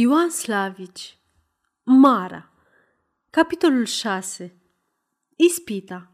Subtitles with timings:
[0.00, 1.18] Ioan Slavici
[1.82, 2.52] Mara
[3.30, 4.54] Capitolul 6
[5.36, 6.12] Ispita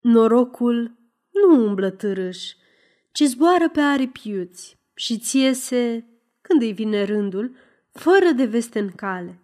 [0.00, 0.96] Norocul
[1.30, 2.52] nu umblă târâș,
[3.12, 6.06] ci zboară pe aripi iuți și țiese,
[6.40, 7.56] când îi vine rândul,
[7.92, 9.40] fără de veste în cale.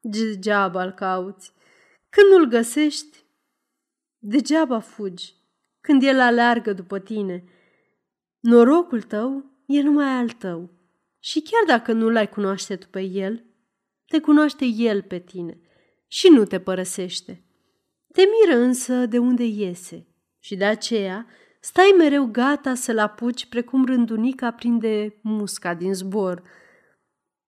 [0.00, 1.52] Degeaba-l cauți.
[2.08, 3.24] Când nu-l găsești,
[4.18, 5.34] degeaba fugi.
[5.80, 7.44] Când el aleargă după tine,
[8.40, 10.80] norocul tău e numai al tău
[11.24, 13.44] și chiar dacă nu l-ai cunoaște tu pe el,
[14.06, 15.60] te cunoaște el pe tine
[16.06, 17.44] și nu te părăsește.
[18.12, 20.06] Te miră însă de unde iese
[20.38, 21.26] și de aceea
[21.60, 26.42] stai mereu gata să-l apuci precum rândunica prinde musca din zbor.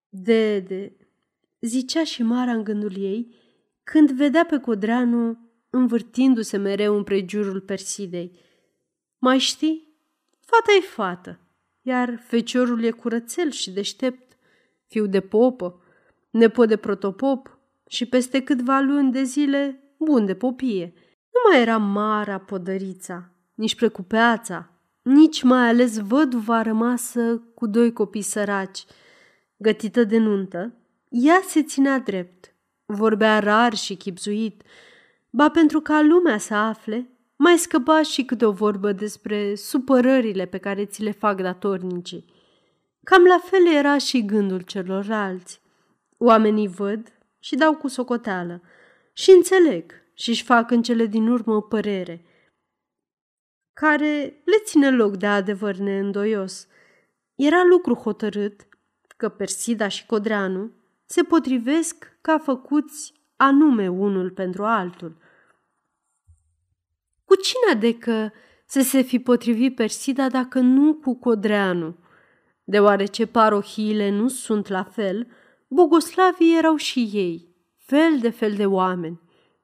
[0.08, 0.96] Dede,
[1.60, 3.34] zicea și Mara în gândul ei,
[3.82, 5.38] când vedea pe Codreanu
[5.70, 8.38] învârtindu-se mereu împrejurul Persidei.
[9.18, 9.98] Mai știi?
[10.40, 11.43] Fata e fată,
[11.86, 14.36] iar feciorul e curățel și deștept,
[14.86, 15.82] fiu de popă,
[16.30, 20.92] nepot de protopop și peste câtva luni de zile bun de popie.
[21.32, 24.70] Nu mai era Mara Podărița, nici precupeața,
[25.02, 28.84] nici mai ales văduva rămasă cu doi copii săraci.
[29.56, 30.74] Gătită de nuntă,
[31.08, 34.62] ea se ținea drept, vorbea rar și chipzuit,
[35.30, 40.58] ba pentru ca lumea să afle, mai scăpa și câte o vorbă despre supărările pe
[40.58, 42.32] care ți le fac datornicii.
[43.04, 45.60] Cam la fel era și gândul celorlalți.
[46.18, 48.62] Oamenii văd și dau cu socoteală
[49.12, 52.24] și înțeleg și își fac în cele din urmă o părere,
[53.72, 56.66] care le ține loc de adevăr neîndoios.
[57.34, 58.68] Era lucru hotărât
[59.16, 60.70] că Persida și Codreanu
[61.04, 65.16] se potrivesc ca făcuți anume unul pentru altul.
[67.34, 68.32] Cu cine adecă
[68.66, 71.96] să se fi potrivit Persida dacă nu cu Codreanu?
[72.64, 75.26] Deoarece parohiile nu sunt la fel,
[75.68, 77.48] bogoslavii erau și ei,
[77.78, 79.20] fel de fel de oameni.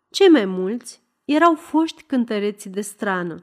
[0.08, 3.42] Cei mai mulți erau foști cântăreții de strană,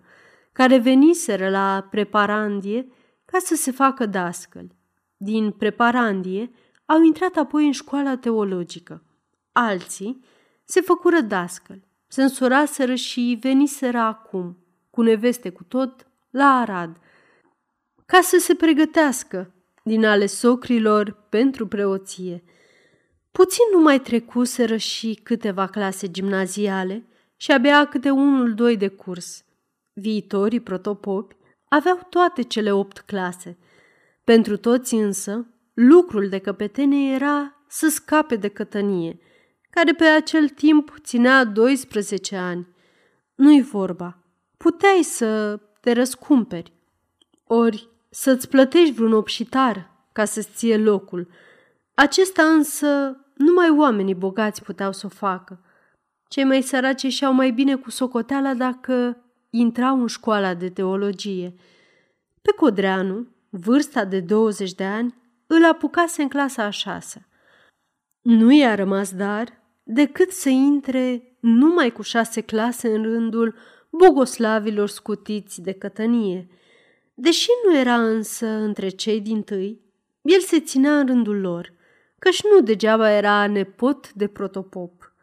[0.51, 2.91] care veniseră la preparandie
[3.25, 4.77] ca să se facă dascăli.
[5.17, 6.51] Din preparandie
[6.85, 9.03] au intrat apoi în școala teologică.
[9.51, 10.23] Alții
[10.63, 14.57] se făcură dascăli se însuraseră și veniseră acum,
[14.90, 16.97] cu neveste cu tot, la Arad,
[18.06, 19.53] ca să se pregătească
[19.84, 22.44] din ale socrilor pentru preoție.
[23.31, 29.44] Puțin nu mai trecuseră și câteva clase gimnaziale și abia câte unul, doi de curs.
[29.94, 31.35] Viitorii protopopi
[31.67, 33.57] aveau toate cele opt clase.
[34.23, 39.19] Pentru toți însă, lucrul de căpetenie era să scape de cătănie–
[39.69, 42.67] care pe acel timp ținea 12 ani.
[43.35, 44.17] Nu-i vorba.
[44.57, 46.73] Puteai să te răscumperi,
[47.44, 51.28] ori să-ți plătești vreun obșitar ca să-ți ție locul.
[51.94, 55.59] Acesta însă numai oamenii bogați puteau să o facă.
[56.28, 59.17] Cei mai săraci și-au mai bine cu socoteala dacă
[59.49, 61.55] intrau în școala de teologie.
[62.41, 65.16] Pe Codreanu, vârsta de 20 de ani,
[65.47, 67.28] îl apucase în clasa a șasea.
[68.29, 73.55] Nu i-a rămas dar decât să intre numai cu șase clase în rândul
[73.89, 76.47] bogoslavilor scutiți de cătănie.
[77.13, 79.81] Deși nu era însă între cei din tâi,
[80.21, 81.73] el se ținea în rândul lor,
[82.19, 85.13] căci nu degeaba era nepot de protopop.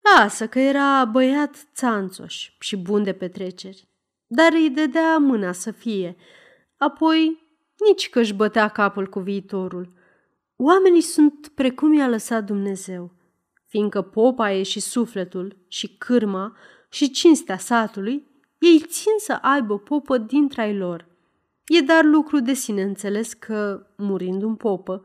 [0.00, 3.88] Lasă că era băiat țanțoș și bun de petreceri,
[4.26, 6.16] dar îi dădea mâna să fie,
[6.76, 7.48] apoi
[7.88, 9.98] nici că își bătea capul cu viitorul.
[10.62, 13.10] Oamenii sunt precum i-a lăsat Dumnezeu–
[13.70, 16.56] fiindcă popa e și sufletul și cârma
[16.88, 18.26] și cinstea satului,
[18.58, 21.06] ei țin să aibă popă dintre ai lor.
[21.66, 25.04] E dar lucru de sine înțeles că, murind un popă,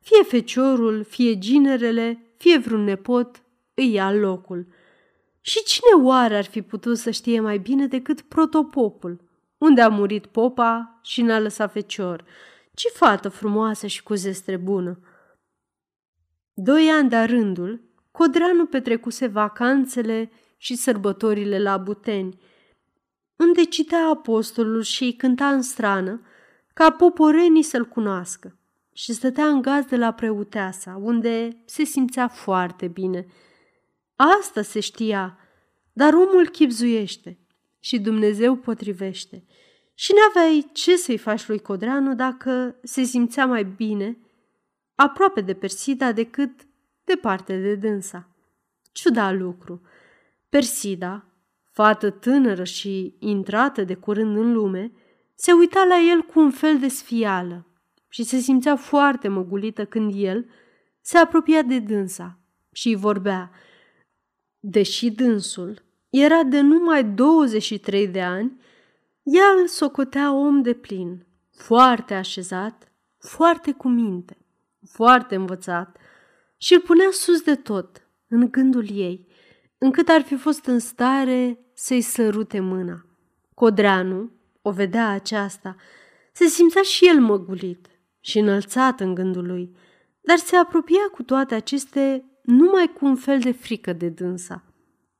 [0.00, 3.42] fie feciorul, fie ginerele, fie vreun nepot,
[3.74, 4.66] îi ia locul.
[5.40, 9.20] Și cine oare ar fi putut să știe mai bine decât protopopul,
[9.58, 12.24] unde a murit popa și n-a lăsat fecior,
[12.76, 14.98] ci fată frumoasă și cu zestre bună.
[16.54, 17.80] Doi ani de rândul,
[18.10, 22.40] Codreanu petrecuse vacanțele și sărbătorile la Buteni,
[23.36, 26.20] unde citea apostolul și îi cânta în strană,
[26.74, 28.58] ca poporenii să-l cunoască
[28.92, 33.26] și stătea în gaz de la preuteasa, unde se simțea foarte bine.
[34.16, 35.38] Asta se știa,
[35.92, 37.38] dar omul chipzuiește
[37.80, 39.44] și Dumnezeu potrivește.
[39.98, 44.18] Și n-aveai ce să-i faci lui Codreanu dacă se simțea mai bine
[44.94, 46.66] aproape de Persida decât
[47.04, 48.28] departe de dânsa.
[48.92, 49.80] Ciuda lucru.
[50.48, 51.24] Persida,
[51.72, 54.92] fată tânără și intrată de curând în lume,
[55.34, 57.66] se uita la el cu un fel de sfială
[58.08, 60.50] și se simțea foarte măgulită când el
[61.00, 62.38] se apropia de dânsa
[62.72, 63.50] și îi vorbea.
[64.60, 68.60] Deși dânsul era de numai 23 de ani,
[69.26, 74.36] ea îl socotea om de plin, foarte așezat, foarte cu minte,
[74.90, 75.96] foarte învățat
[76.56, 79.26] și îl punea sus de tot, în gândul ei,
[79.78, 83.06] încât ar fi fost în stare să-i sărute mâna.
[83.54, 84.30] Codreanu
[84.62, 85.76] o vedea aceasta,
[86.32, 87.86] se simțea și el măgulit
[88.20, 89.76] și înălțat în gândul lui,
[90.20, 94.64] dar se apropia cu toate aceste numai cu un fel de frică de dânsa.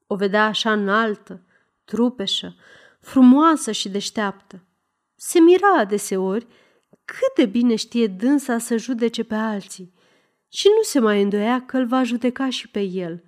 [0.06, 1.43] O vedea așa înaltă,
[1.85, 2.56] trupeșă,
[3.06, 4.64] frumoasă și deșteaptă.
[5.14, 6.47] Se mira adeseori
[7.05, 9.93] cât de bine știe dânsa să judece pe alții
[10.49, 13.23] și nu se mai îndoia că îl va judeca și pe el,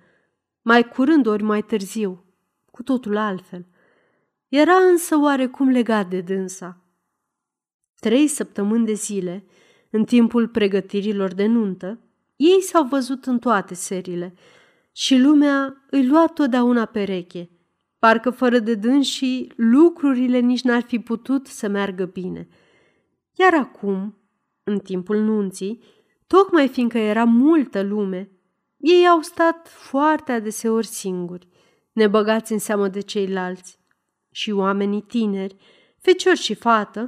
[0.61, 2.25] mai curând ori mai târziu,
[2.71, 3.65] cu totul altfel.
[4.47, 6.83] Era însă oarecum legat de dânsa.
[7.99, 9.45] Trei săptămâni de zile,
[9.89, 11.99] în timpul pregătirilor de nuntă,
[12.35, 14.33] ei s-au văzut în toate serile
[14.91, 17.49] și lumea îi lua totdeauna pereche.
[17.99, 22.47] Parcă fără de dânsii lucrurile nici n-ar fi putut să meargă bine.
[23.33, 24.17] Iar acum,
[24.63, 25.83] în timpul nunții,
[26.27, 28.31] tocmai fiindcă era multă lume,
[28.77, 31.47] ei au stat foarte adeseori singuri,
[31.91, 33.79] nebăgați în seamă de ceilalți.
[34.31, 35.55] Și oamenii tineri,
[35.97, 36.99] feciori și fată,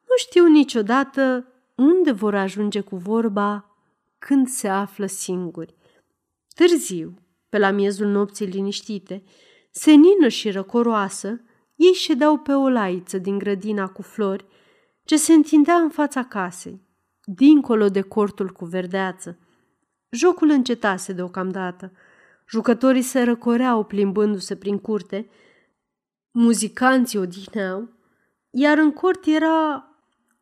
[0.00, 3.76] nu știu niciodată unde vor ajunge cu vorba
[4.18, 5.74] când se află singuri.
[6.54, 7.14] Târziu,
[7.48, 9.22] pe la miezul nopții liniștite,
[9.72, 11.40] senină și răcoroasă,
[11.74, 14.46] ei ședeau pe o laiță din grădina cu flori
[15.04, 16.80] ce se întindea în fața casei,
[17.24, 19.38] dincolo de cortul cu verdeață.
[20.10, 21.92] Jocul încetase deocamdată.
[22.48, 25.28] Jucătorii se răcoreau plimbându-se prin curte,
[26.30, 27.88] muzicanții odihneau,
[28.50, 29.86] iar în cort era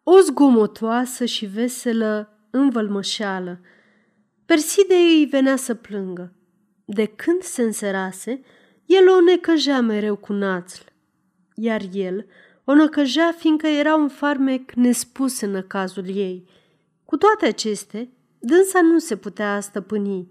[0.03, 3.61] o zgomotoasă și veselă învălmășeală.
[4.47, 6.35] Perside îi venea să plângă.
[6.85, 8.43] De când se înserase,
[8.99, 10.83] el o necăjea mereu cu națl,
[11.55, 12.27] iar el
[12.65, 16.49] o năcăjea fiindcă era un farmec nespus în cazul ei.
[17.05, 18.09] Cu toate acestea,
[18.39, 20.29] dânsa nu se putea stăpâni.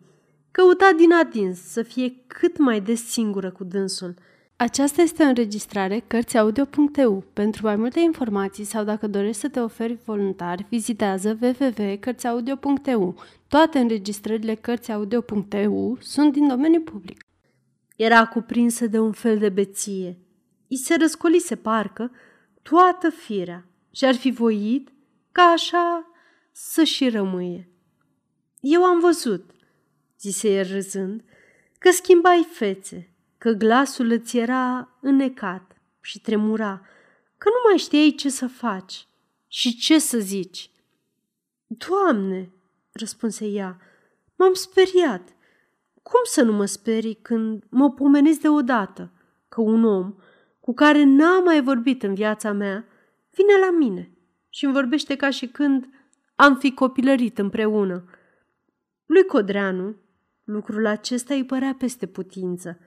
[0.51, 4.13] Căuta din adins să fie cât mai des singură cu dânsul–
[4.61, 7.23] aceasta este o înregistrare Cărțiaudio.eu.
[7.33, 13.15] Pentru mai multe informații sau dacă dorești să te oferi voluntar, vizitează www.cărțiaudio.eu.
[13.47, 17.28] Toate înregistrările Cărțiaudio.eu sunt din domeniu public.
[17.99, 20.17] Era cuprinsă de un fel de beție.
[20.67, 22.11] I se răscolise parcă
[22.61, 24.89] toată firea și ar fi voit
[25.31, 26.11] ca așa
[26.51, 27.69] să și rămâie.
[28.59, 29.51] Eu am văzut,
[30.19, 31.23] zise el râzând,
[31.79, 36.81] că schimbai fețe, că glasul îți era înnecat și tremura,
[37.37, 39.07] că nu mai știai ce să faci
[39.47, 40.69] și ce să zici.
[41.67, 42.51] Doamne,
[42.91, 43.81] răspunse ea,
[44.35, 45.29] m-am speriat.
[46.09, 49.11] Cum să nu mă sperii când mă pomenesc deodată
[49.49, 50.15] că un om
[50.59, 52.85] cu care n-am mai vorbit în viața mea
[53.31, 54.11] vine la mine
[54.49, 55.89] și îmi vorbește ca și când
[56.35, 58.03] am fi copilărit împreună.
[59.05, 59.95] Lui Codreanu,
[60.43, 62.77] lucrul acesta îi părea peste putință–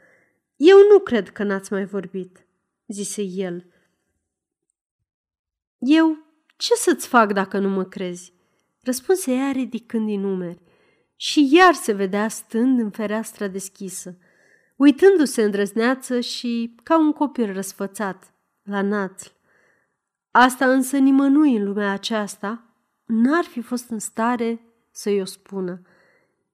[0.64, 2.46] eu nu cred că n-ați mai vorbit,
[2.86, 3.66] zise el.
[5.78, 6.18] Eu
[6.56, 8.32] ce să-ți fac dacă nu mă crezi?
[8.80, 10.60] Răspunse ea ridicând din numeri.
[11.22, 14.16] Și iar se vedea stând în fereastra deschisă,
[14.76, 19.28] uitându-se îndrăzneață și ca un copil răsfățat, la națl.
[20.30, 22.64] Asta însă nimănui în lumea aceasta
[23.04, 24.60] n-ar fi fost în stare
[24.90, 25.82] să-i o spună.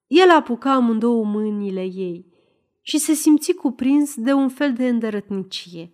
[0.06, 2.26] El apuca amândouă mâinile ei–
[2.88, 5.92] și se simți cuprins de un fel de îndărătnicie.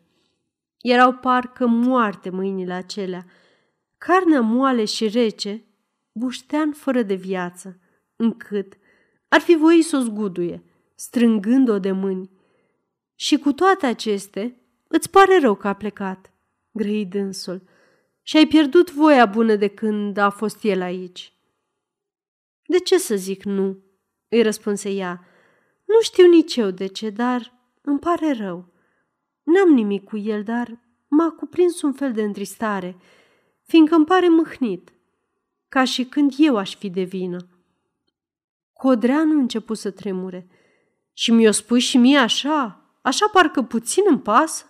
[0.81, 3.27] Erau parcă moarte mâinile acelea.
[3.99, 5.65] Carnea moale și rece,
[6.13, 7.79] buștean fără de viață,
[8.17, 8.79] încât
[9.29, 10.63] ar fi voit să o zguduie,
[10.95, 12.31] strângând-o de mâini.
[13.15, 16.33] Și cu toate aceste, îți pare rău că a plecat,
[16.71, 17.63] grăi dânsul,
[18.23, 21.33] și ai pierdut voia bună de când a fost el aici.
[22.67, 23.79] De ce să zic nu?
[24.29, 25.27] îi răspunse ea,
[25.85, 28.73] nu știu nici eu de ce, dar îmi pare rău.
[29.43, 32.97] N-am nimic cu el, dar m-a cuprins un fel de întristare,
[33.63, 34.93] fiindcă îmi pare mâhnit,
[35.69, 37.54] ca și când eu aș fi de vină.
[38.85, 40.47] Codreanu început să tremure.
[41.13, 42.81] Și mi-o spui și mie așa?
[43.03, 44.65] Așa parcă puțin îmi pasă?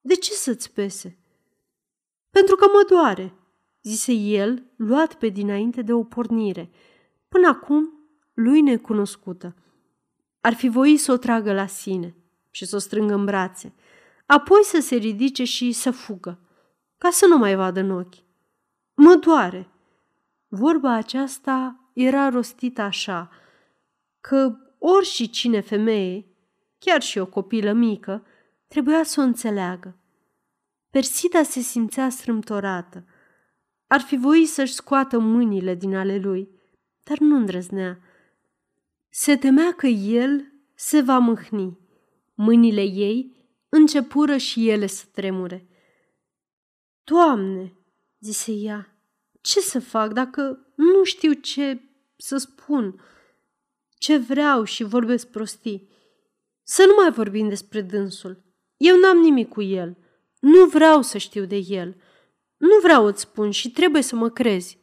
[0.00, 1.18] De ce să-ți pese?
[2.30, 3.34] Pentru că mă doare,
[3.82, 6.70] zise el, luat pe dinainte de o pornire,
[7.28, 7.92] până acum
[8.34, 9.54] lui necunoscută.
[10.40, 12.16] Ar fi voit să o tragă la sine
[12.50, 13.74] și să o strângă în brațe,
[14.26, 16.40] apoi să se ridice și să fugă,
[16.98, 18.24] ca să nu mai vadă în ochi.
[18.94, 19.68] Mă doare,
[20.48, 23.30] Vorba aceasta era rostită așa,
[24.20, 26.26] că ori și cine femeie,
[26.78, 28.26] chiar și o copilă mică,
[28.68, 29.96] trebuia să o înțeleagă.
[30.90, 33.04] Persida se simțea strâmtorată.
[33.86, 36.48] Ar fi voit să-și scoată mâinile din ale lui,
[37.02, 38.00] dar nu îndrăznea.
[39.08, 41.78] Se temea că el se va mâhni.
[42.34, 43.36] Mâinile ei
[43.68, 45.66] începură și ele să tremure.
[47.04, 47.72] Doamne,
[48.18, 48.91] zise ea,
[49.42, 51.82] ce să fac dacă nu știu ce
[52.16, 53.00] să spun,
[53.98, 55.90] ce vreau și vorbesc prostii?
[56.62, 58.42] Să nu mai vorbim despre dânsul.
[58.76, 59.96] Eu n-am nimic cu el.
[60.40, 61.96] Nu vreau să știu de el.
[62.56, 64.78] Nu vreau îți spun și trebuie să mă crezi.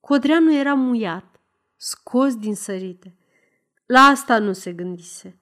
[0.00, 1.40] Codreanu era muiat,
[1.76, 3.16] scos din sărite.
[3.86, 5.40] La asta nu se gândise.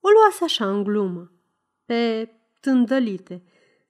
[0.00, 1.32] O luase așa în glumă,
[1.84, 2.30] pe
[2.60, 3.42] tândălite,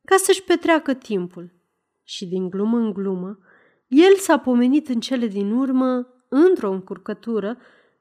[0.04, 1.54] ca să-și petreacă timpul.
[2.02, 3.38] Și din glumă în glumă,
[3.86, 7.58] el s-a pomenit în cele din urmă, într-o încurcătură,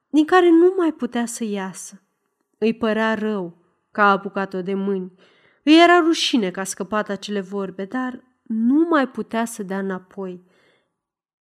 [0.10, 2.02] din care nu mai putea să iasă.
[2.58, 3.58] Îi părea rău
[3.92, 5.14] că a apucat-o de mâini.
[5.64, 10.44] Îi era rușine că a scăpat acele vorbe, dar nu mai putea să dea înapoi.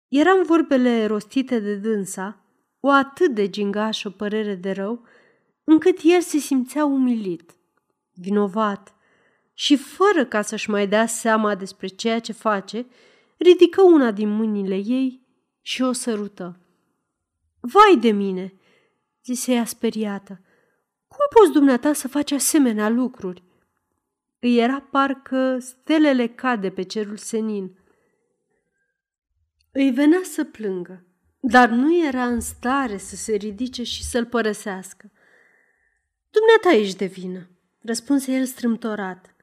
[0.09, 2.45] Eram vorbele rostite de dânsa,
[2.81, 5.05] o atât de gingașă părere de rău,
[5.65, 7.57] încât el se simțea umilit,
[8.13, 8.95] vinovat
[9.53, 12.87] și fără ca să-și mai dea seama despre ceea ce face,
[13.37, 15.27] ridică una din mâinile ei
[15.61, 16.61] și o sărută.
[17.61, 18.55] Vai de mine!"
[19.25, 20.41] zise ea speriată.
[21.09, 23.43] Cum poți dumneata să faci asemenea lucruri?
[24.39, 27.79] Îi era parcă stelele cade pe cerul senin.
[29.73, 31.05] Îi venea să plângă,
[31.41, 35.11] dar nu era în stare să se ridice și să-l părăsească.
[36.31, 37.51] Dumneata ești de vină,
[37.83, 39.35] răspunse el strâmtorat.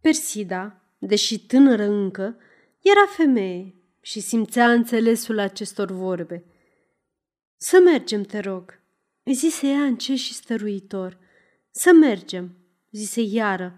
[0.00, 2.36] Persida, deși tânără încă,
[2.80, 6.44] era femeie și simțea înțelesul acestor vorbe.
[7.56, 8.80] Să mergem, te rog,
[9.24, 11.18] zise ea încet și stăruitor.
[11.70, 12.50] Să mergem,
[12.90, 13.74] zise iară,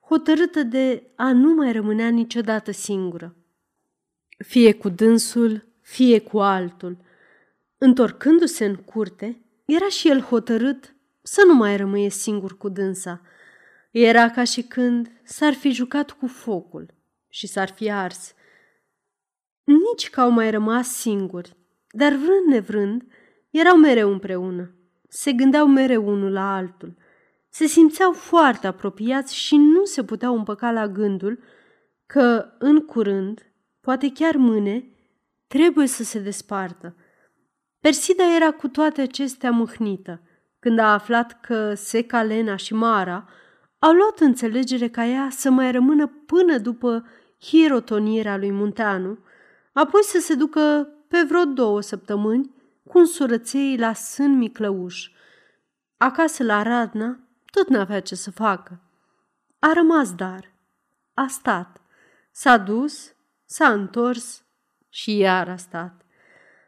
[0.00, 3.36] hotărâtă de a nu mai rămânea niciodată singură.
[4.38, 6.96] Fie cu dânsul, fie cu altul.
[7.78, 13.20] Întorcându-se în curte, era și el hotărât să nu mai rămâie singur cu dânsa.
[13.90, 16.94] Era ca și când s-ar fi jucat cu focul
[17.28, 18.34] și s-ar fi ars.
[19.64, 21.56] Nici că au mai rămas singuri,
[21.90, 23.02] dar vrând nevrând,
[23.50, 24.74] erau mereu împreună
[25.16, 26.94] se gândeau mereu unul la altul.
[27.48, 31.38] Se simțeau foarte apropiați și nu se puteau împăca la gândul
[32.06, 34.84] că, în curând, poate chiar mâine,
[35.46, 36.96] trebuie să se despartă.
[37.80, 40.20] Persida era cu toate acestea mâhnită.
[40.58, 43.28] Când a aflat că Seca Lena și Mara
[43.78, 47.06] au luat înțelegere ca ea să mai rămână până după
[47.40, 49.18] hirotonirea lui Munteanu,
[49.74, 52.54] apoi să se ducă pe vreo două săptămâni
[52.88, 55.10] cu surăței la Sân Miclăuș.
[55.96, 57.18] Acasă la Radna
[57.50, 58.80] tot n-avea ce să facă.
[59.58, 60.52] A rămas dar.
[61.14, 61.80] A stat.
[62.30, 63.14] S-a dus,
[63.44, 64.44] s-a întors
[64.88, 66.04] și iar a stat.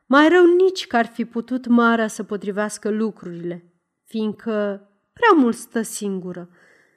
[0.07, 3.73] Mai rău nici că ar fi putut Marea să potrivească lucrurile,
[4.05, 4.53] fiindcă
[5.13, 6.49] prea mult stă singură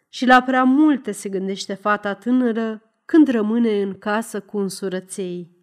[0.10, 5.59] și la prea multe se gândește fata tânără când rămâne în casă cu însurăței.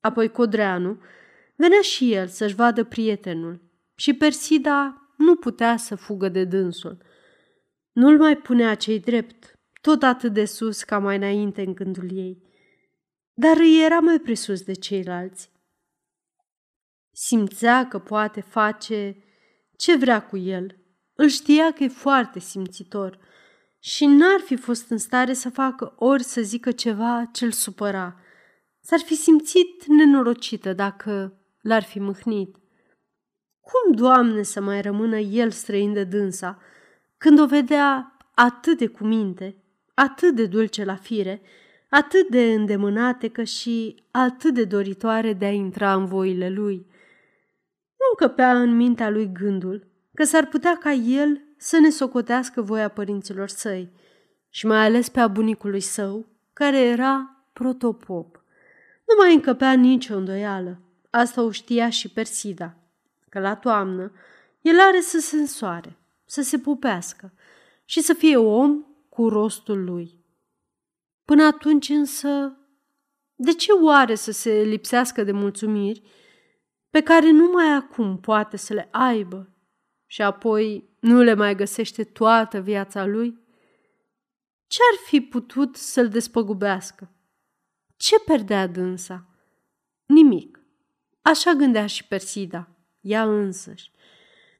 [0.00, 1.00] Apoi Codreanu
[1.56, 3.62] Venea și el să-și vadă prietenul
[3.94, 7.02] și Persida nu putea să fugă de dânsul.
[7.92, 12.42] Nu-l mai punea cei drept, tot atât de sus ca mai înainte în gândul ei,
[13.32, 15.50] dar îi era mai presus de ceilalți.
[17.12, 19.24] Simțea că poate face
[19.76, 20.76] ce vrea cu el.
[21.14, 23.18] Îl știa că e foarte simțitor
[23.78, 28.20] și n-ar fi fost în stare să facă ori să zică ceva ce-l supăra.
[28.80, 32.56] S-ar fi simțit nenorocită dacă l-ar fi mâhnit.
[33.60, 36.58] Cum, Doamne, să mai rămână el străin de dânsa,
[37.18, 39.56] când o vedea atât de cuminte,
[39.94, 41.42] atât de dulce la fire,
[41.90, 46.86] atât de îndemânatecă și atât de doritoare de a intra în voile lui.
[47.98, 52.88] Nu încăpea în mintea lui gândul că s-ar putea ca el să ne socotească voia
[52.88, 53.92] părinților săi
[54.48, 58.39] și mai ales pe a bunicului său, care era protopop.
[59.10, 62.76] Nu mai încăpea nicio îndoială Asta o știa și Persida,
[63.28, 64.12] că la toamnă
[64.60, 67.32] el are să se însoare, să se pupească
[67.84, 70.24] și să fie om cu rostul lui.
[71.24, 72.56] Până atunci însă,
[73.34, 76.02] de ce oare să se lipsească de mulțumiri
[76.90, 79.48] pe care numai acum poate să le aibă
[80.06, 83.38] și apoi nu le mai găsește toată viața lui?
[84.66, 87.10] Ce-ar fi putut să-l despăgubească?
[88.00, 89.26] Ce perdea dânsa?
[90.06, 90.60] Nimic
[91.22, 92.68] așa gândea și Persida,
[93.00, 93.90] ea însăși.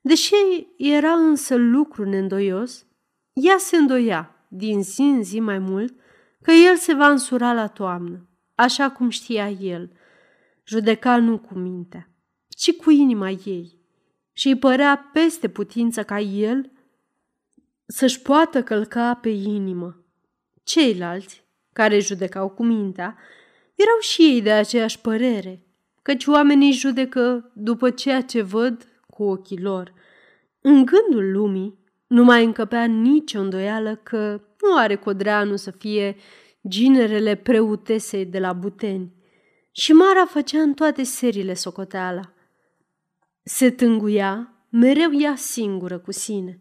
[0.01, 0.35] Deși
[0.77, 2.87] era însă lucru neîndoios,
[3.33, 6.01] ea se îndoia din zi în zi mai mult
[6.43, 9.93] că el se va însura la toamnă, așa cum știa el.
[10.65, 12.11] Judeca nu cu mintea,
[12.49, 13.79] ci cu inima ei
[14.33, 16.71] și îi părea peste putință ca el
[17.87, 20.05] să-și poată călca pe inimă.
[20.63, 21.45] Ceilalți,
[21.81, 23.17] care judecau cu mintea,
[23.75, 25.67] erau și ei de aceeași părere,
[26.03, 29.93] căci oamenii judecă după ceea ce văd cu ochii lor.
[30.61, 36.17] În gândul lumii nu mai încăpea nicio îndoială că nu are Codreanu să fie
[36.69, 39.13] ginerele preutesei de la Buteni.
[39.71, 42.33] Și Mara făcea în toate serile socoteala.
[43.43, 46.61] Se tânguia mereu ea singură cu sine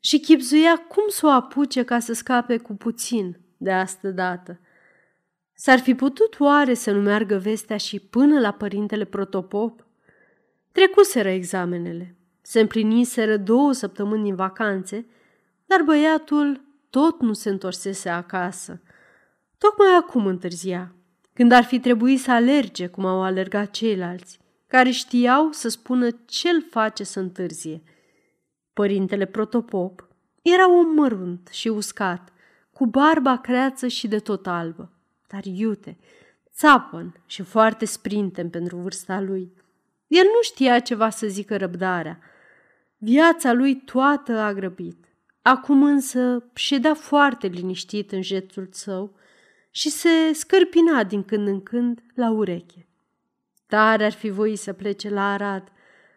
[0.00, 4.60] și chipzuia cum să o apuce ca să scape cu puțin de astă dată.
[5.54, 9.86] S-ar fi putut oare să nu meargă vestea și până la părintele protopop?
[10.72, 15.06] Trecuseră examenele, se împliniseră două săptămâni din vacanțe,
[15.66, 18.82] dar băiatul tot nu se întorsese acasă.
[19.58, 20.94] Tocmai acum întârzia,
[21.32, 26.66] când ar fi trebuit să alerge cum au alergat ceilalți, care știau să spună ce-l
[26.70, 27.82] face să întârzie.
[28.72, 30.08] Părintele protopop
[30.42, 32.32] era un mărunt și uscat,
[32.78, 34.90] cu barba creață și de tot albă,
[35.26, 35.98] dar iute,
[36.54, 39.52] țapăn și foarte sprintem pentru vârsta lui.
[40.06, 42.18] El nu știa ceva să zică răbdarea.
[42.96, 45.04] Viața lui toată a grăbit.
[45.42, 49.16] Acum însă ședea foarte liniștit în jețul său
[49.70, 52.86] și se scărpina din când în când la ureche.
[53.66, 55.72] Tare ar fi voit să plece la Arad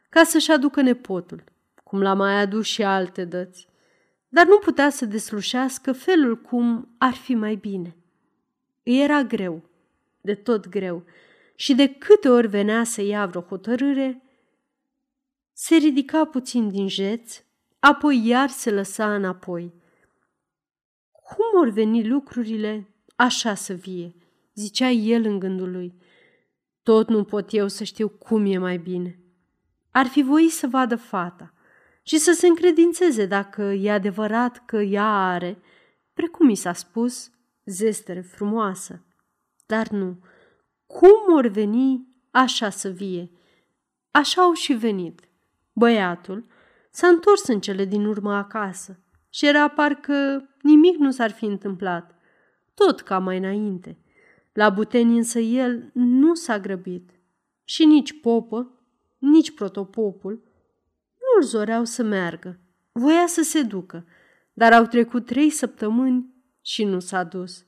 [0.09, 1.43] ca să-și aducă nepotul,
[1.83, 3.69] cum l-a mai adus și alte dăți,
[4.33, 7.95] dar nu putea să deslușească felul cum ar fi mai bine.
[8.83, 9.69] Îi era greu,
[10.21, 11.03] de tot greu,
[11.55, 14.23] și de câte ori venea să ia vreo hotărâre,
[15.53, 17.43] se ridica puțin din jeț,
[17.79, 19.73] apoi iar se lăsa înapoi.
[21.11, 24.15] Cum or veni lucrurile așa să vie,
[24.53, 25.93] zicea el în gândul lui.
[26.83, 29.19] Tot nu pot eu să știu cum e mai bine.
[29.91, 31.53] Ar fi voit să vadă fata
[32.03, 35.61] și să se încredințeze dacă e adevărat că ea are,
[36.13, 37.31] precum mi s-a spus,
[37.65, 39.05] zestere frumoasă.
[39.65, 40.17] Dar nu,
[40.85, 43.31] cum or veni așa să vie?
[44.11, 45.29] Așa au și venit.
[45.73, 46.45] Băiatul
[46.91, 52.15] s-a întors în cele din urmă acasă și era parcă nimic nu s-ar fi întâmplat,
[52.73, 53.97] tot ca mai înainte.
[54.53, 57.09] La Buteni însă el nu s-a grăbit
[57.63, 58.71] și nici popă,
[59.17, 60.50] nici protopopul
[61.33, 62.59] nu-l zoreau să meargă.
[62.91, 64.05] Voia să se ducă,
[64.53, 67.65] dar au trecut trei săptămâni și nu s-a dus.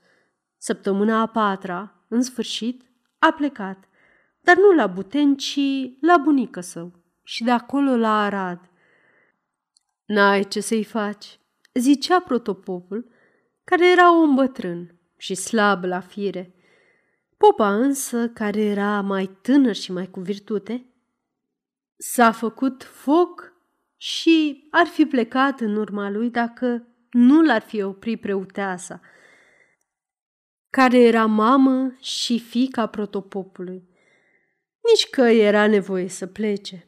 [0.57, 2.81] Săptămâna a patra, în sfârșit,
[3.19, 3.83] a plecat,
[4.41, 5.59] dar nu la Buteni, ci
[6.01, 6.91] la bunică său
[7.23, 8.69] și de acolo la Arad.
[10.05, 11.39] N-ai ce să-i faci,
[11.73, 13.11] zicea protopopul,
[13.63, 16.55] care era un bătrân și slab la fire.
[17.37, 20.85] Popa însă, care era mai tânăr și mai cu virtute,
[21.95, 23.52] s-a făcut foc
[24.03, 29.01] și ar fi plecat în urma lui dacă nu l-ar fi oprit preuteasa,
[30.69, 33.83] care era mamă și fica protopopului.
[34.89, 36.87] Nici că era nevoie să plece.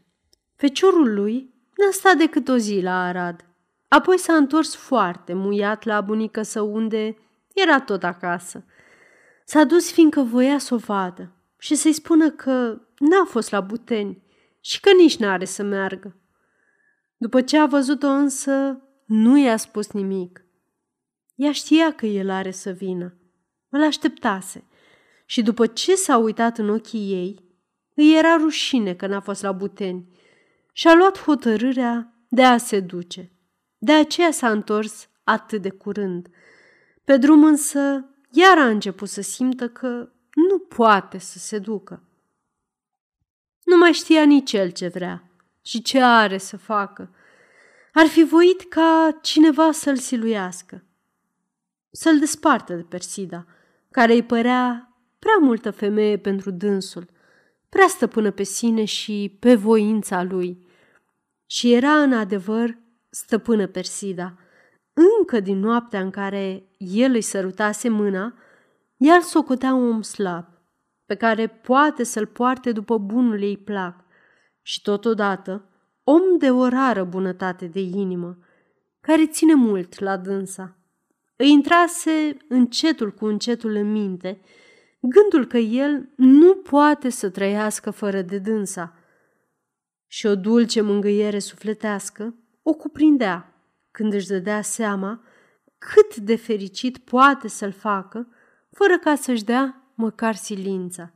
[0.56, 3.46] Feciorul lui n-a stat decât o zi la Arad.
[3.88, 7.18] Apoi s-a întors foarte muiat la bunică său unde
[7.54, 8.66] era tot acasă.
[9.46, 14.24] S-a dus fiindcă voia să o vadă și să-i spună că n-a fost la Buteni
[14.62, 16.16] și că nici n-are să meargă.
[17.18, 20.46] După ce a văzut-o însă, nu i-a spus nimic.
[21.36, 23.14] Ea știa că el are să vină.
[23.70, 24.64] Îl așteptase
[25.26, 27.44] și după ce s-a uitat în ochii ei,
[27.96, 30.08] îi era rușine că n-a fost la Buteni
[30.72, 33.32] și a luat hotărârea de a se duce.
[33.78, 36.30] De aceea s-a întors atât de curând.
[37.04, 40.10] Pe drum însă, iar a început să simtă că
[40.50, 42.04] nu poate să se ducă.
[43.64, 45.30] Nu mai știa nici el ce vrea
[45.66, 47.10] și ce are să facă.
[47.94, 50.84] Ar fi voit ca cineva să-l siluiască,
[51.92, 53.46] să-l despartă de Persida,
[53.92, 57.10] care îi părea prea multă femeie pentru dânsul,
[57.70, 60.68] prea stăpână pe sine și pe voința lui.
[61.46, 62.78] Și era în adevăr
[63.10, 64.38] stăpână Persida.
[65.20, 68.34] Încă din noaptea în care el îi sărutase mâna,
[68.98, 70.46] el socotea un om slab,
[71.06, 74.05] pe care poate să-l poarte după bunul ei plac,
[74.68, 75.70] și totodată
[76.04, 78.38] om de o rară bunătate de inimă,
[79.02, 80.78] care ține mult la dânsa.
[81.36, 84.42] Îi intrase încetul cu încetul în minte
[85.00, 88.98] gândul că el nu poate să trăiască fără de dânsa.
[90.08, 93.54] Și o dulce mângâiere sufletească o cuprindea
[93.92, 95.24] când își dădea seama
[95.78, 98.28] cât de fericit poate să-l facă
[98.72, 101.14] fără ca să-și dea măcar silința.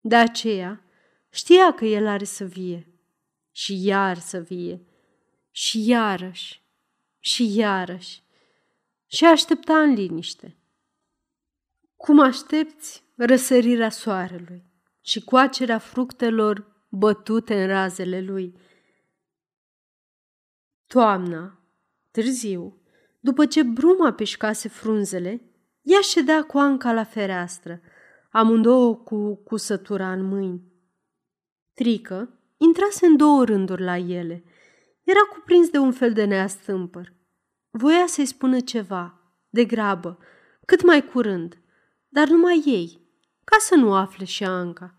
[0.00, 0.84] De aceea
[1.32, 2.86] știa că el are să vie
[3.50, 4.86] și iar să vie
[5.50, 6.62] și iarăși
[7.18, 8.22] și iarăși
[9.06, 10.56] și aștepta în liniște.
[11.96, 14.64] Cum aștepți răsărirea soarelui
[15.00, 18.56] și coacerea fructelor bătute în razele lui.
[20.86, 21.58] Toamna,
[22.10, 22.80] târziu,
[23.20, 25.42] după ce bruma peșcase frunzele,
[25.82, 27.80] ea ședea cu Anca la fereastră,
[28.30, 30.71] amândouă cu cusătura în mâini.
[31.74, 34.44] Trică intrase în două rânduri la ele.
[35.02, 37.12] Era cuprins de un fel de neastâmpăr.
[37.70, 40.18] Voia să-i spună ceva, de grabă,
[40.66, 41.58] cât mai curând,
[42.08, 43.00] dar numai ei,
[43.44, 44.96] ca să nu afle și Anca.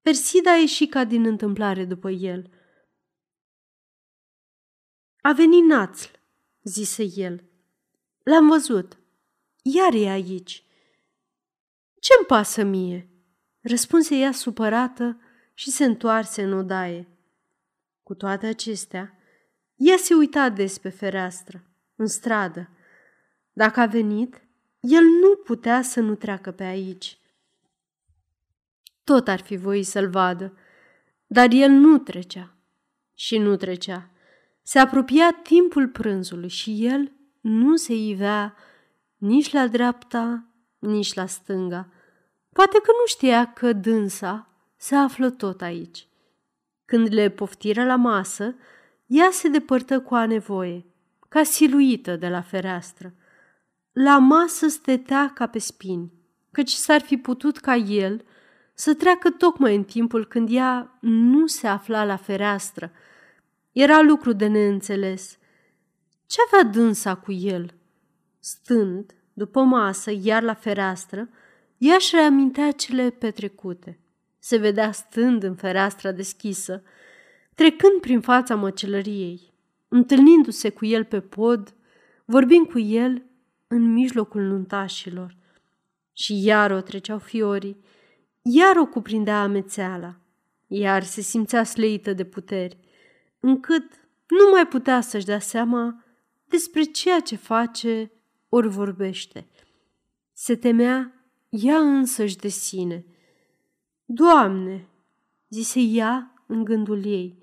[0.00, 2.50] Persida a ieșit ca din întâmplare după el.
[5.20, 6.08] A venit Națl,
[6.62, 7.44] zise el.
[8.22, 8.98] L-am văzut.
[9.62, 10.64] Iar e aici.
[12.00, 13.10] Ce-mi pasă mie?
[13.60, 15.20] Răspunse ea supărată
[15.60, 17.08] și se întoarse în odaie.
[18.02, 19.18] Cu toate acestea,
[19.76, 21.64] ea se uita des pe fereastră,
[21.96, 22.68] în stradă.
[23.52, 24.42] Dacă a venit,
[24.80, 27.18] el nu putea să nu treacă pe aici.
[29.04, 30.56] Tot ar fi voit să-l vadă,
[31.26, 32.54] dar el nu trecea.
[33.14, 34.10] Și nu trecea.
[34.62, 38.56] Se apropia timpul prânzului și el nu se ivea
[39.16, 40.46] nici la dreapta,
[40.78, 41.92] nici la stânga.
[42.52, 44.49] Poate că nu știa că dânsa
[44.80, 46.08] se află tot aici.
[46.84, 48.54] Când le poftiră la masă,
[49.06, 50.86] ea se depărtă cu a nevoie,
[51.28, 53.14] ca siluită de la fereastră.
[53.92, 56.12] La masă stetea ca pe spini,
[56.50, 58.24] căci s-ar fi putut ca el
[58.74, 62.92] să treacă tocmai în timpul când ea nu se afla la fereastră.
[63.72, 65.38] Era lucru de neînțeles.
[66.26, 67.74] Ce avea dânsa cu el?
[68.38, 71.28] Stând, după masă, iar la fereastră,
[71.78, 73.98] ea își reamintea cele petrecute.
[74.40, 76.82] Se vedea stând în fereastra deschisă,
[77.54, 79.52] trecând prin fața măcelăriei,
[79.88, 81.74] întâlnindu-se cu el pe pod,
[82.24, 83.22] vorbind cu el
[83.66, 85.36] în mijlocul nuntașilor.
[86.12, 87.84] Și iar o treceau fiorii,
[88.42, 90.20] iar o cuprindea amețeala,
[90.66, 92.78] iar se simțea sleită de puteri,
[93.40, 93.92] încât
[94.26, 96.04] nu mai putea să-și dea seama
[96.44, 98.10] despre ceea ce face
[98.48, 99.46] ori vorbește.
[100.32, 101.14] Se temea
[101.48, 103.04] ea însăși de sine.
[104.12, 104.88] Doamne,
[105.48, 107.38] zise ea în gândul ei,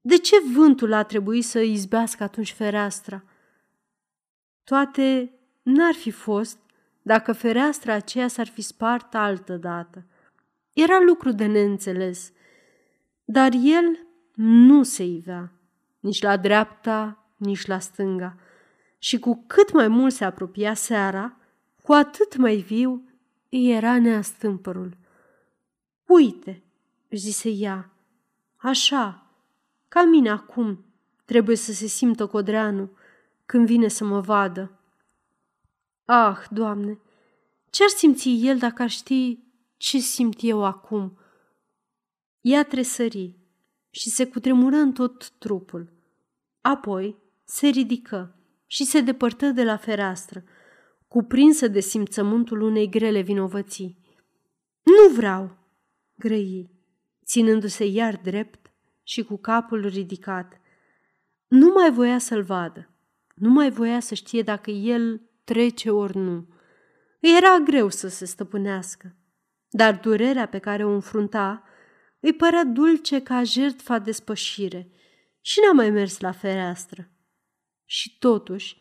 [0.00, 3.22] de ce vântul a trebuit să izbească atunci fereastra?
[4.64, 6.58] Toate n-ar fi fost
[7.02, 10.04] dacă fereastra aceea s-ar fi spart altă dată.
[10.72, 12.32] Era lucru de neînțeles,
[13.24, 13.98] dar el
[14.34, 15.52] nu se ivea,
[16.00, 18.36] nici la dreapta, nici la stânga.
[18.98, 21.36] Și cu cât mai mult se apropia seara,
[21.82, 23.08] cu atât mai viu
[23.48, 25.02] era neastâmpărul.
[26.14, 26.62] Uite,
[27.08, 27.92] își zise ea,
[28.56, 29.30] așa,
[29.88, 30.84] ca mine acum,
[31.24, 32.90] trebuie să se simtă Codreanu
[33.46, 34.78] când vine să mă vadă.
[36.04, 36.98] Ah, Doamne,
[37.70, 39.38] ce-ar simți el dacă ar ști
[39.76, 41.18] ce simt eu acum?
[42.40, 43.38] Ea tresări
[43.90, 45.92] și se cutremură în tot trupul.
[46.60, 50.44] Apoi se ridică și se depărtă de la fereastră,
[51.08, 53.98] cuprinsă de simțământul unei grele vinovății.
[54.82, 55.62] Nu vreau,
[56.14, 56.70] grăi,
[57.24, 58.70] ținându-se iar drept
[59.02, 60.60] și cu capul ridicat.
[61.48, 62.90] Nu mai voia să-l vadă,
[63.34, 66.48] nu mai voia să știe dacă el trece ori nu.
[67.20, 69.16] Îi era greu să se stăpânească,
[69.70, 71.62] dar durerea pe care o înfrunta
[72.20, 74.90] îi părea dulce ca jertfa de spășire
[75.40, 77.08] și n-a mai mers la fereastră.
[77.84, 78.80] Și totuși,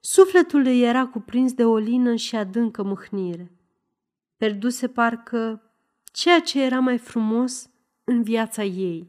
[0.00, 3.52] sufletul îi era cuprins de o lină și adâncă mâhnire.
[4.36, 5.71] Perduse parcă
[6.12, 7.70] ceea ce era mai frumos
[8.04, 9.08] în viața ei,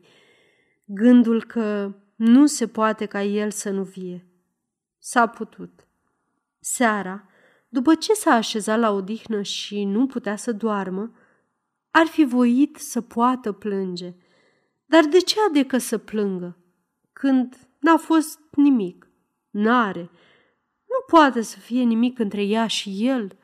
[0.85, 4.27] gândul că nu se poate ca el să nu vie.
[4.99, 5.87] S-a putut.
[6.59, 7.27] Seara,
[7.69, 11.11] după ce s-a așezat la odihnă și nu putea să doarmă,
[11.91, 14.13] ar fi voit să poată plânge.
[14.85, 16.57] Dar de ce adecă să plângă?
[17.13, 19.07] Când n-a fost nimic.
[19.49, 20.09] N-are.
[20.85, 23.37] Nu poate să fie nimic între ea și el.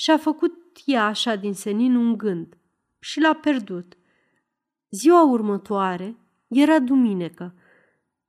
[0.00, 2.56] Și-a făcut ea așa din senin un gând
[2.98, 3.96] și l-a pierdut.
[4.90, 6.16] Ziua următoare
[6.48, 7.54] era duminică.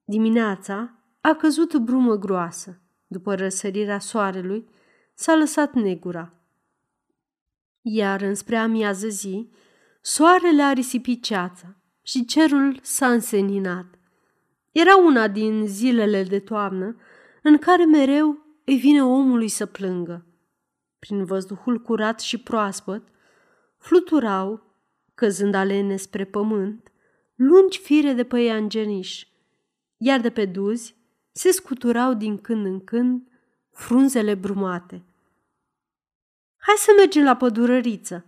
[0.03, 2.79] Dimineața a căzut brumă groasă.
[3.07, 4.67] După răsărirea soarelui,
[5.13, 6.33] s-a lăsat negura.
[7.81, 9.49] Iar înspre amiază zi,
[10.01, 13.85] soarele a risipit ceața și cerul s-a înseninat.
[14.71, 16.95] Era una din zilele de toamnă
[17.43, 20.25] în care mereu îi vine omului să plângă.
[21.01, 23.07] Prin văzduhul curat și proaspăt,
[23.77, 24.63] fluturau,
[25.15, 26.91] căzând alene spre pământ,
[27.35, 29.25] lungi fire de păianjeniș,
[29.97, 30.95] iar de pe duzi
[31.31, 33.27] se scuturau din când în când
[33.71, 35.03] frunzele brumate.
[36.57, 38.25] Hai să mergem la pădurăriță,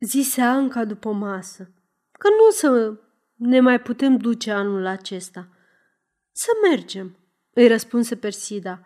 [0.00, 1.72] zise Anca după masă,
[2.12, 3.00] că nu o să
[3.34, 5.48] ne mai putem duce anul acesta.
[6.32, 7.16] Să mergem,
[7.52, 8.82] îi răspunse Persida,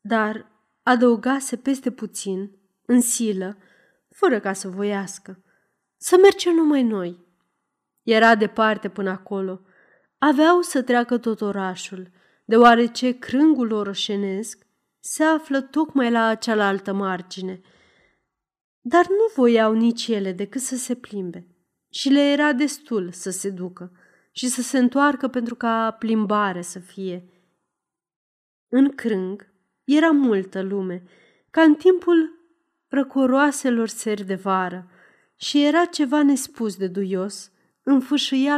[0.00, 0.49] dar
[0.90, 2.50] adăugase peste puțin,
[2.86, 3.56] în silă,
[4.08, 5.42] fără ca să voiască.
[5.96, 7.18] Să mergem numai noi.
[8.02, 9.60] Era departe până acolo.
[10.18, 12.10] Aveau să treacă tot orașul,
[12.44, 14.66] deoarece crângul orășenesc
[15.00, 17.60] se află tocmai la cealaltă margine.
[18.80, 21.46] Dar nu voiau nici ele decât să se plimbe
[21.88, 23.92] și le era destul să se ducă
[24.32, 27.28] și să se întoarcă pentru ca plimbare să fie.
[28.68, 29.49] În crâng
[29.96, 31.02] era multă lume,
[31.50, 32.38] ca în timpul
[32.88, 34.90] răcoroaselor seri de vară,
[35.36, 37.50] și era ceva nespus de duios
[37.82, 38.02] în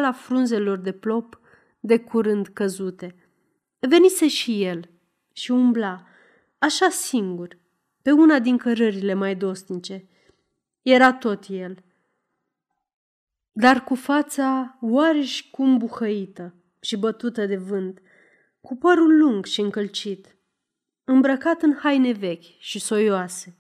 [0.00, 1.40] la frunzelor de plop
[1.80, 3.14] de curând căzute.
[3.78, 4.88] Venise și el
[5.32, 6.06] și umbla,
[6.58, 7.58] așa singur,
[8.02, 10.08] pe una din cărările mai dosnice.
[10.82, 11.82] Era tot el,
[13.52, 18.02] dar cu fața oareși cum buhăită și bătută de vânt,
[18.60, 20.31] cu părul lung și încălcit,
[21.04, 23.56] îmbrăcat în haine vechi și soioase.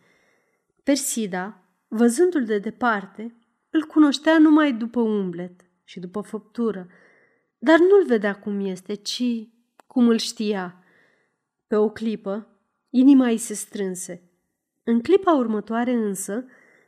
[0.82, 3.36] Persida, văzându-l de departe,
[3.70, 6.88] îl cunoștea numai după umblet și după făptură,
[7.58, 9.22] dar nu-l vedea cum este, ci
[9.86, 10.84] cum îl știa.
[11.66, 14.30] Pe o clipă, inima îi se strânse.
[14.82, 16.44] În clipa următoare însă,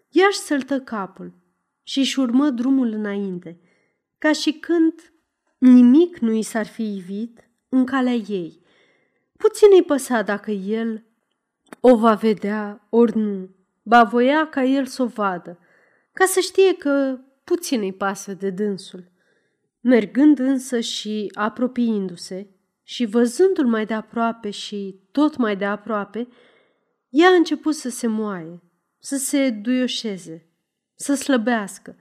[0.08, 1.34] ea își săltă capul
[1.82, 3.60] și își urmă drumul înainte,
[4.18, 5.12] ca și când
[5.58, 8.63] nimic nu i s-ar fi ivit în calea ei.
[9.38, 11.04] Puțin îi păsa dacă el
[11.80, 13.50] o va vedea ori nu,
[13.82, 15.58] ba voia ca el să o vadă,
[16.12, 19.12] ca să știe că puțin îi pasă de dânsul.
[19.80, 22.48] Mergând însă și apropiindu-se
[22.82, 26.28] și văzându-l mai de aproape și tot mai de aproape,
[27.08, 28.62] ea a început să se moaie,
[28.98, 30.48] să se duioșeze,
[30.94, 31.96] să slăbească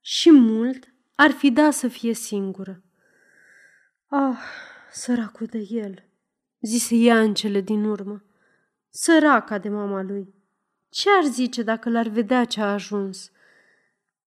[0.00, 2.82] și mult ar fi dat să fie singură.
[4.06, 4.38] Ah,
[4.92, 6.07] săracul de el,
[6.60, 8.22] zise ea în cele din urmă,
[8.88, 10.34] săraca de mama lui.
[10.90, 13.30] Ce ar zice dacă l-ar vedea ce a ajuns?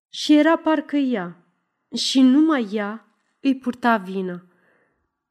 [0.09, 1.37] Și era parcă ea,
[1.95, 3.05] și numai ea
[3.39, 4.45] îi purta vina.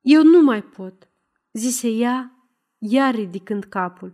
[0.00, 1.08] Eu nu mai pot,
[1.52, 4.12] zise ea, iar ridicând capul.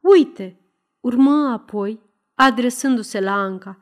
[0.00, 0.60] Uite,
[1.00, 2.00] urmă apoi,
[2.34, 3.78] adresându-se la Anca.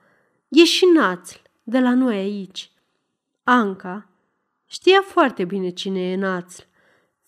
[0.49, 2.71] E și națl, de la noi aici.
[3.45, 4.09] Anca
[4.67, 6.63] știa foarte bine cine e națl,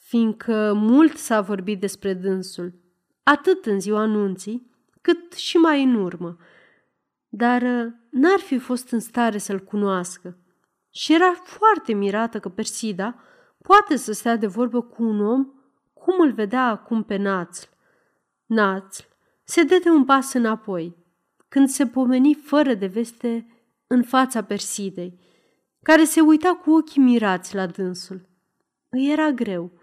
[0.07, 2.75] fiindcă mult s-a vorbit despre dânsul,
[3.23, 6.37] atât în ziua anunții, cât și mai în urmă,
[7.29, 10.39] dar uh, n-ar fi fost în stare să-l cunoască.
[10.91, 13.19] Și era foarte mirată că Persida
[13.63, 15.47] poate să stea de vorbă cu un om
[15.93, 17.69] cum îl vedea acum pe Națl.
[18.47, 19.03] Națl
[19.45, 20.97] se dete un pas înapoi,
[21.49, 23.47] când se pomeni fără de veste
[23.87, 25.19] în fața Persidei,
[25.83, 28.29] care se uita cu ochii mirați la dânsul.
[28.89, 29.76] Îi era greu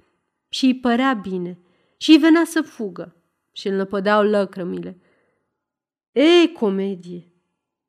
[0.54, 1.60] și îi părea bine
[1.98, 3.16] și îi venea să fugă
[3.52, 5.02] și îl năpădeau lăcrămile.
[6.12, 7.32] Ei, comedie!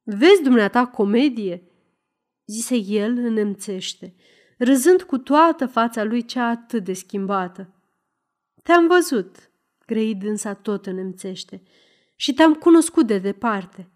[0.02, 1.68] Vezi dumneata comedie?"
[2.46, 4.14] zise el nemțește,
[4.58, 7.74] râzând cu toată fața lui cea atât de schimbată.
[8.62, 9.50] Te-am văzut,
[9.86, 11.62] grei dânsa tot nemțește,
[12.16, 13.90] și te-am cunoscut de departe.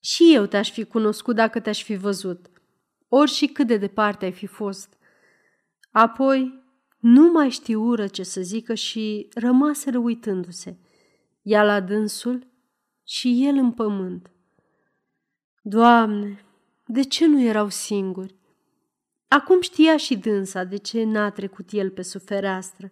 [0.00, 2.50] Și eu te-aș fi cunoscut dacă te-aș fi văzut,
[3.08, 4.96] ori și cât de departe ai fi fost.
[5.90, 6.66] Apoi
[6.98, 10.78] nu mai știură ce să zică și rămaseră uitându-se,
[11.42, 12.46] ea la dânsul
[13.04, 14.30] și el în pământ.
[15.62, 16.44] Doamne,
[16.86, 18.36] de ce nu erau singuri?
[19.28, 22.90] Acum știa și dânsa de ce n-a trecut el pe sufereastră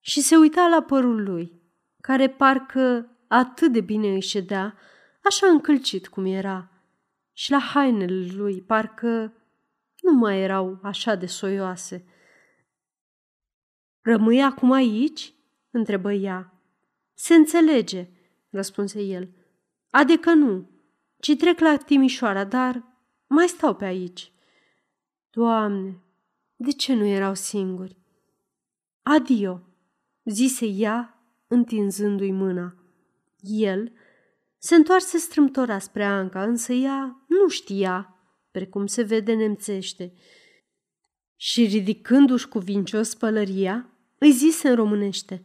[0.00, 1.62] și se uita la părul lui,
[2.00, 4.74] care parcă atât de bine îi ședea,
[5.24, 6.70] așa încălcit cum era,
[7.32, 9.32] și la hainele lui parcă
[10.00, 12.04] nu mai erau așa de soioase.
[14.00, 15.34] Rămâi acum aici?"
[15.70, 16.62] întrebă ea.
[17.14, 18.08] Se înțelege,"
[18.50, 19.28] răspunse el.
[19.90, 20.70] Adică nu,
[21.18, 22.84] ci trec la Timișoara, dar
[23.26, 24.32] mai stau pe aici.
[25.30, 26.02] Doamne,
[26.56, 27.96] de ce nu erau singuri?
[29.02, 29.62] Adio,
[30.24, 32.74] zise ea, întinzându-i mâna.
[33.40, 33.92] El
[34.58, 38.16] Se întoarse strâmtora spre Anca, însă ea nu știa,
[38.50, 40.12] precum se vede nemțește.
[41.40, 45.44] Și ridicându-și cuvincios pălăria, îi zise în românește,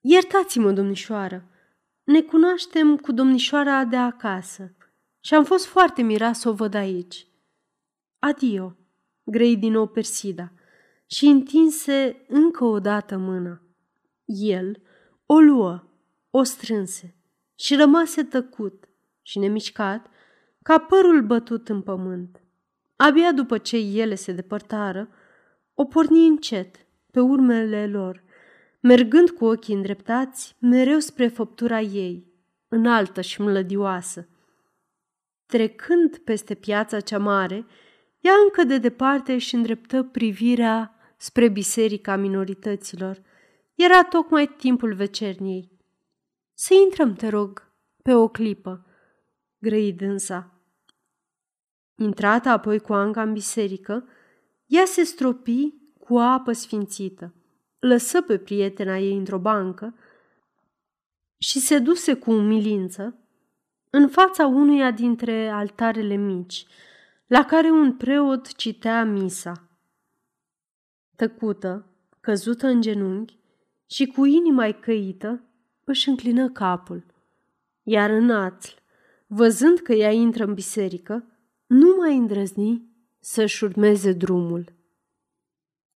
[0.00, 1.48] Iertați-mă, domnișoară,
[2.04, 4.74] ne cunoaștem cu domnișoara de acasă
[5.20, 7.26] și am fost foarte mirat să o văd aici.
[8.18, 8.76] Adio,
[9.24, 10.52] grei din nou Persida
[11.06, 13.62] și întinse încă o dată mâna.
[14.24, 14.82] El
[15.26, 15.84] o luă,
[16.30, 17.16] o strânse
[17.54, 18.88] și rămase tăcut
[19.22, 20.06] și nemișcat,
[20.62, 22.42] ca părul bătut în pământ.
[23.02, 25.08] Abia după ce ele se depărtară,
[25.74, 26.76] o porni încet,
[27.12, 28.22] pe urmele lor,
[28.80, 32.32] mergând cu ochii îndreptați mereu spre făptura ei,
[32.68, 34.28] înaltă și mlădioasă.
[35.46, 37.66] Trecând peste piața cea mare,
[38.20, 43.22] ea încă de departe își îndreptă privirea spre biserica minorităților.
[43.74, 45.70] Era tocmai timpul vecerniei.
[46.54, 48.86] Să intrăm, te rog, pe o clipă,
[49.58, 50.59] grăi dânsa.
[52.02, 54.08] Intrată apoi cu Anca în biserică,
[54.66, 57.34] ea se stropi cu apă sfințită,
[57.78, 59.94] lăsă pe prietena ei într-o bancă
[61.38, 63.18] și se duse cu umilință
[63.90, 66.66] în fața unuia dintre altarele mici,
[67.26, 69.68] la care un preot citea misa.
[71.16, 71.86] Tăcută,
[72.20, 73.38] căzută în genunchi
[73.86, 75.42] și cu inima căită,
[75.84, 77.04] își înclină capul.
[77.82, 78.74] Iar în ațl,
[79.26, 81.24] văzând că ea intră în biserică,
[81.70, 82.88] nu mai îndrăzni
[83.20, 84.64] să-și urmeze drumul.